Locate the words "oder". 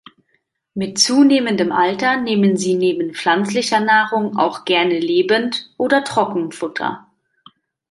5.77-6.03